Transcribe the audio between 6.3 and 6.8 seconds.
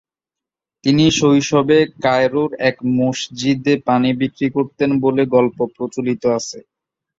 আছে।